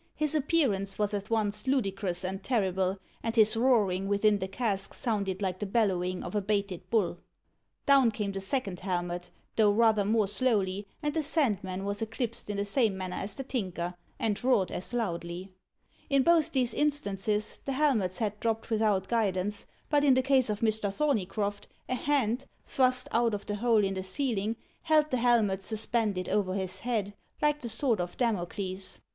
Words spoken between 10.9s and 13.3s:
and the Sandman was eclipsed in the same manner